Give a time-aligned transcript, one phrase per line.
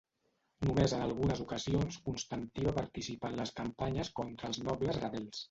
[0.69, 5.37] Només en algunes ocasions Constantí va participar en les campanyes contra els nobles rebels.